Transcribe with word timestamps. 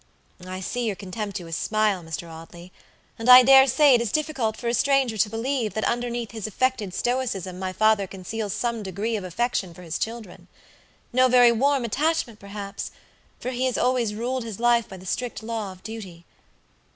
I 0.47 0.61
see 0.61 0.87
your 0.87 0.95
contemptuous 0.95 1.55
smile, 1.55 2.01
Mr. 2.03 2.27
Audley, 2.27 2.71
and 3.19 3.29
I 3.29 3.43
dare 3.43 3.67
say 3.67 3.93
it 3.93 4.01
is 4.01 4.11
difficult 4.11 4.57
for 4.57 4.67
a 4.67 4.73
stranger 4.73 5.15
to 5.15 5.29
believe 5.29 5.75
that 5.75 5.83
underneath 5.83 6.31
his 6.31 6.47
affected 6.47 6.95
stoicism 6.95 7.59
my 7.59 7.71
father 7.71 8.07
conceals 8.07 8.51
some 8.51 8.81
degree 8.81 9.15
of 9.15 9.23
affection 9.23 9.75
for 9.75 9.83
his 9.83 9.99
childrenno 9.99 10.47
very 11.29 11.51
warm 11.51 11.85
attachment 11.85 12.39
perhaps, 12.39 12.89
for 13.39 13.51
he 13.51 13.65
has 13.67 13.77
always 13.77 14.15
ruled 14.15 14.43
his 14.43 14.59
life 14.59 14.89
by 14.89 14.97
the 14.97 15.05
strict 15.05 15.43
law 15.43 15.71
of 15.71 15.83
duty. 15.83 16.25